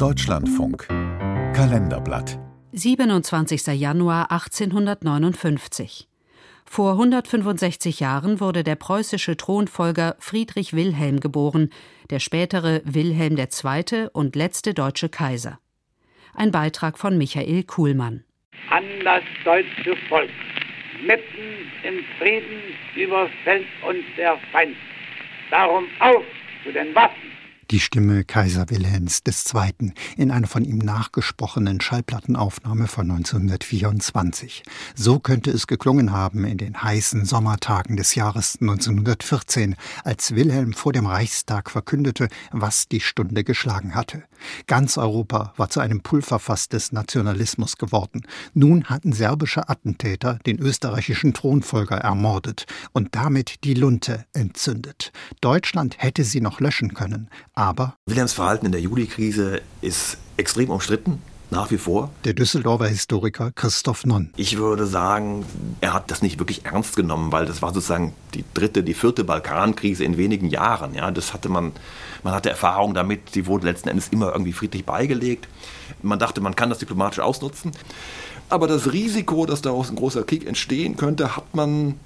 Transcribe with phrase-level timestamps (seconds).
[0.00, 0.88] Deutschlandfunk
[1.54, 2.38] Kalenderblatt
[2.72, 3.66] 27.
[3.78, 6.08] Januar 1859
[6.64, 11.68] vor 165 Jahren wurde der preußische Thronfolger Friedrich Wilhelm geboren,
[12.08, 14.06] der spätere Wilhelm II.
[14.14, 15.60] und letzte deutsche Kaiser.
[16.34, 18.24] Ein Beitrag von Michael Kuhlmann.
[18.70, 20.30] An das deutsche Volk.
[21.06, 22.62] Mitten im Frieden
[22.96, 24.76] überfällt uns der Feind.
[25.50, 26.24] Darum auf
[26.64, 27.30] zu den Waffen!
[27.70, 29.92] Die Stimme Kaiser Wilhelms II.
[30.16, 34.64] in einer von ihm nachgesprochenen Schallplattenaufnahme von 1924.
[34.96, 40.92] So könnte es geklungen haben in den heißen Sommertagen des Jahres 1914, als Wilhelm vor
[40.92, 44.24] dem Reichstag verkündete, was die Stunde geschlagen hatte.
[44.66, 48.22] Ganz Europa war zu einem Pulverfass des Nationalismus geworden.
[48.52, 55.12] Nun hatten serbische Attentäter den österreichischen Thronfolger ermordet und damit die Lunte entzündet.
[55.40, 57.28] Deutschland hätte sie noch löschen können,
[57.60, 61.22] aber Wilhelms Verhalten in der Juli-Krise ist extrem umstritten.
[61.52, 62.10] Nach wie vor.
[62.24, 64.30] Der Düsseldorfer Historiker Christoph Nonn.
[64.36, 65.44] Ich würde sagen,
[65.80, 69.24] er hat das nicht wirklich ernst genommen, weil das war sozusagen die dritte, die vierte
[69.24, 70.94] Balkankrise in wenigen Jahren.
[70.94, 71.72] Ja, das hatte man,
[72.22, 75.48] man hatte Erfahrung damit, die wurde letzten Endes immer irgendwie friedlich beigelegt.
[76.02, 77.72] Man dachte, man kann das diplomatisch ausnutzen.
[78.48, 81.96] Aber das Risiko, dass daraus ein großer Krieg entstehen könnte, hat man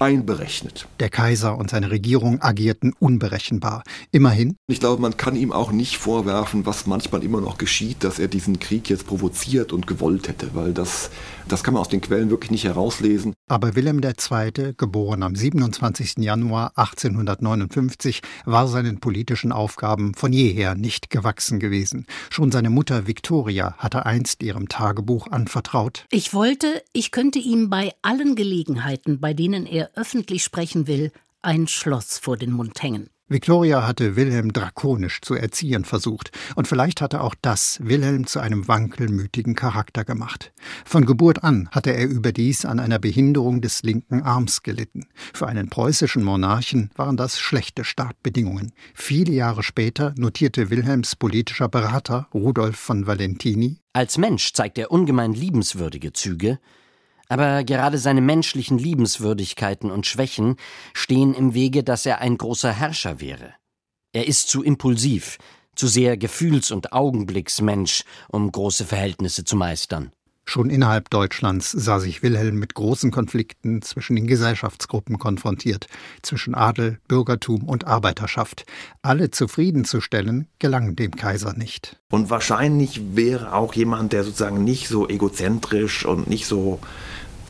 [0.00, 0.86] einberechnet.
[1.00, 3.82] Der Kaiser und seine Regierung agierten unberechenbar.
[4.10, 4.56] Immerhin.
[4.66, 8.28] Ich glaube, man kann ihm auch nicht vorwerfen, was manchmal immer noch geschieht, dass er
[8.28, 11.10] diesen Krieg jetzt provoziert und gewollt hätte, weil das,
[11.46, 13.34] das kann man aus den Quellen wirklich nicht herauslesen.
[13.48, 16.18] Aber Wilhelm II., geboren am 27.
[16.18, 22.06] Januar 1859, war seinen politischen Aufgaben von jeher nicht gewachsen gewesen.
[22.30, 26.04] Schon seine Mutter Victoria hatte einst ihrem Tagebuch anvertraut.
[26.10, 31.68] Ich wollte, ich könnte ihm bei allen Gelegenheiten, bei denen er öffentlich sprechen will, ein
[31.68, 33.08] Schloss vor den Mund hängen.
[33.30, 38.68] Victoria hatte Wilhelm drakonisch zu erziehen versucht, und vielleicht hatte auch das Wilhelm zu einem
[38.68, 40.50] wankelmütigen Charakter gemacht.
[40.86, 45.06] Von Geburt an hatte er überdies an einer Behinderung des linken Arms gelitten.
[45.34, 48.72] Für einen preußischen Monarchen waren das schlechte Startbedingungen.
[48.94, 55.34] Viele Jahre später notierte Wilhelms politischer Berater Rudolf von Valentini Als Mensch zeigt er ungemein
[55.34, 56.58] liebenswürdige Züge,
[57.28, 60.56] aber gerade seine menschlichen Liebenswürdigkeiten und Schwächen
[60.94, 63.54] stehen im Wege, dass er ein großer Herrscher wäre.
[64.12, 65.38] Er ist zu impulsiv,
[65.74, 70.12] zu sehr Gefühls- und Augenblicksmensch, um große Verhältnisse zu meistern.
[70.48, 75.88] Schon innerhalb Deutschlands sah sich Wilhelm mit großen Konflikten zwischen den Gesellschaftsgruppen konfrontiert,
[76.22, 78.64] zwischen Adel, Bürgertum und Arbeiterschaft.
[79.02, 82.00] Alle zufriedenzustellen gelang dem Kaiser nicht.
[82.10, 86.80] Und wahrscheinlich wäre auch jemand, der sozusagen nicht so egozentrisch und nicht so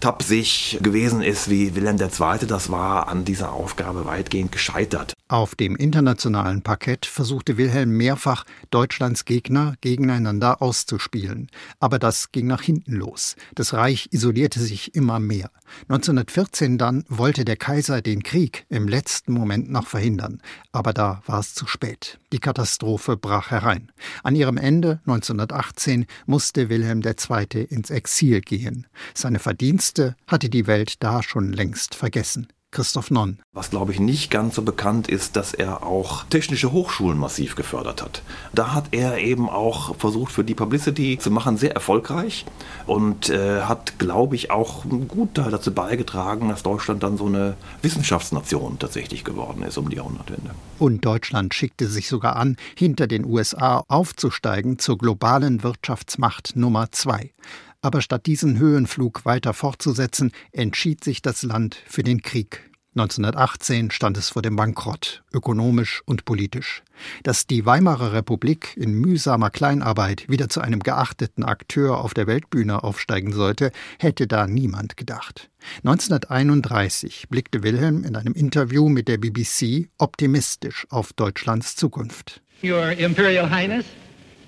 [0.00, 5.12] tapsig gewesen ist wie Wilhelm II., das war an dieser Aufgabe weitgehend gescheitert.
[5.28, 11.50] Auf dem internationalen Parkett versuchte Wilhelm mehrfach, Deutschlands Gegner gegeneinander auszuspielen.
[11.80, 13.34] Aber das ging nach hinten los.
[13.56, 15.50] Das Reich isolierte sich immer mehr.
[15.88, 20.40] 1914 dann wollte der Kaiser den Krieg im letzten Moment noch verhindern.
[20.70, 22.20] Aber da war es zu spät.
[22.32, 23.90] Die Katastrophe brach herein.
[24.22, 27.64] An ihrem Ende 1918 musste Wilhelm II.
[27.64, 28.86] ins Exil gehen.
[29.12, 32.46] Seine Verdienste hatte die Welt da schon längst vergessen.
[32.76, 33.38] Christoph Nonn.
[33.54, 38.02] Was, glaube ich, nicht ganz so bekannt ist, dass er auch technische Hochschulen massiv gefördert
[38.02, 38.20] hat.
[38.52, 42.44] Da hat er eben auch versucht, für die Publicity zu machen, sehr erfolgreich
[42.86, 47.24] und äh, hat, glaube ich, auch einen guten Teil dazu beigetragen, dass Deutschland dann so
[47.24, 50.50] eine Wissenschaftsnation tatsächlich geworden ist um die Jahrhundertwende.
[50.78, 57.32] Und Deutschland schickte sich sogar an, hinter den USA aufzusteigen zur globalen Wirtschaftsmacht Nummer zwei.
[57.80, 62.70] Aber statt diesen Höhenflug weiter fortzusetzen, entschied sich das Land für den Krieg.
[62.96, 66.82] 1918 stand es vor dem Bankrott, ökonomisch und politisch.
[67.24, 72.82] Dass die Weimarer Republik in mühsamer Kleinarbeit wieder zu einem geachteten Akteur auf der Weltbühne
[72.84, 75.50] aufsteigen sollte, hätte da niemand gedacht.
[75.84, 82.40] 1931 blickte Wilhelm in einem Interview mit der BBC optimistisch auf Deutschlands Zukunft.
[82.64, 83.84] Your Imperial Highness,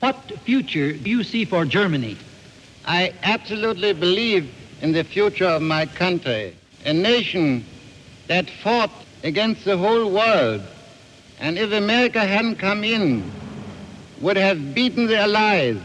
[0.00, 0.16] what
[0.46, 2.16] future do you see for Germany?
[2.84, 7.64] I absolutely believe in the future of my country, a nation
[8.28, 8.90] that fought
[9.22, 10.62] against the whole world,
[11.38, 13.30] and if America hadn't come in,
[14.20, 15.78] would have beaten the Allies,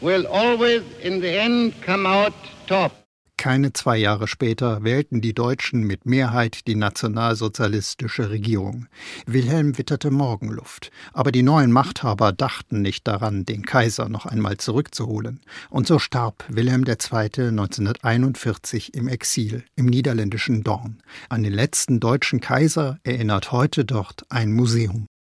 [0.00, 2.34] will always in the end come out
[2.66, 3.03] top.
[3.36, 8.86] Keine zwei Jahre später wählten die Deutschen mit Mehrheit die nationalsozialistische Regierung.
[9.26, 10.90] Wilhelm witterte Morgenluft.
[11.12, 15.40] Aber die neuen Machthaber dachten nicht daran, den Kaiser noch einmal zurückzuholen.
[15.68, 16.94] Und so starb Wilhelm II.
[16.94, 21.02] 1941 im Exil im niederländischen Dorn.
[21.28, 25.06] An den letzten deutschen Kaiser erinnert heute dort ein Museum.